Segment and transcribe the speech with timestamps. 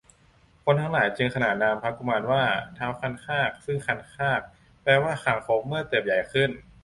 [0.63, 2.43] คนทั้งหลายจึงขนานนามพระกุมารว่า
[2.77, 4.41] ท้าวคันคาก ซึ่งคันคาก
[4.83, 6.49] แปลว่าคางคก เมื่อเติบใหญ่ขึ้น